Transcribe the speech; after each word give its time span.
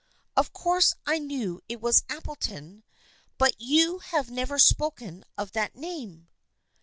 Of 0.35 0.51
course 0.51 0.95
I 1.05 1.19
knew 1.19 1.61
it 1.69 1.79
was 1.79 2.01
Appleton, 2.09 2.83
but 3.37 3.53
you 3.61 3.99
have 3.99 4.31
never 4.31 4.57
spoken 4.57 5.23
of 5.37 5.51
that 5.51 5.75
name." 5.75 6.27